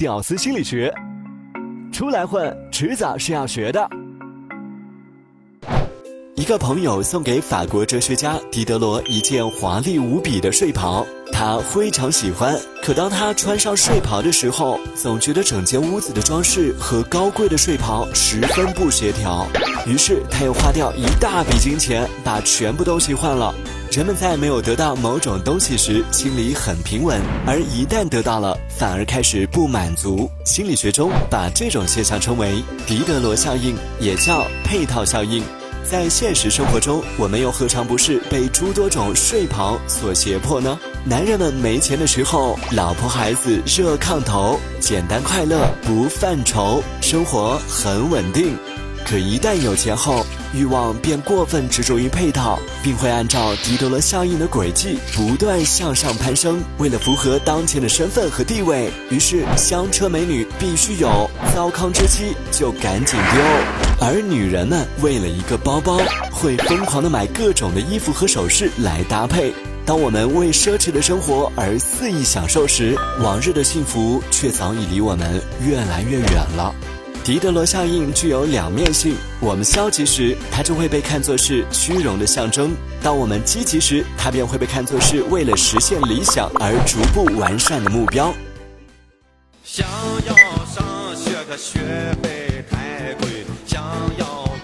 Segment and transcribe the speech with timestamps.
[0.00, 0.94] 屌丝心理学，
[1.92, 3.90] 出来混，迟早是要学的。
[6.36, 12.56] 一个朋友送给法国哲学家狄德罗一件华丽无比的睡袍，他非常喜欢。
[12.80, 19.48] 可当他穿上睡袍的时候，总觉得整间屋子的装饰和高贵的睡袍十分不协调。
[19.84, 23.52] 于是他又花掉一大笔金钱把全部东西换了。
[23.90, 30.30] 人们在没有得到某种东西时，心里很平稳；而一旦得到了，反而开始不满足。
[30.44, 35.42] 心理学中把这种现象称为狄德罗效应，也叫配套效应。
[35.82, 40.78] 在现实生活中，我们又何尝不是被诸多种睡袍所胁迫呢？
[41.04, 48.54] 男人们没钱的时候，老婆孩子热炕头，简单快乐不犯愁，生活很稳定。
[49.06, 56.62] 可一旦有钱后，欲望便过分执着于配套，并会按照狄德罗效应的轨迹不断向上攀升。
[56.78, 63.40] 为了符合当前的身份和地位，于是香车美女必须有，糟糠之妻就赶紧丢。
[64.00, 65.98] 而女人们为了一个包包，
[66.30, 69.54] 会疯狂的买各种的衣服和首饰来搭配。
[69.86, 76.74] 当我们为奢侈的生活而肆意享受时，往日的幸福却早已离我们越来越远了。
[77.28, 82.70] 狄德罗效应具有两面性：我们消极时，它就会被看作是虚荣的象征；
[83.02, 88.32] 当我们积极时，它便会被看作是为了实现理想而逐步完善的目标。
[89.62, 89.86] 想
[90.26, 90.34] 要
[90.64, 91.78] 上学，可学
[92.22, 93.44] 费太贵。
[93.66, 93.84] 想
[94.16, 94.57] 要。